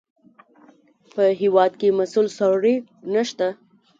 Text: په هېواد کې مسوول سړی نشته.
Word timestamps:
په 1.13 1.23
هېواد 1.41 1.71
کې 1.79 1.89
مسوول 1.99 2.27
سړی 2.37 2.75
نشته. 3.13 3.47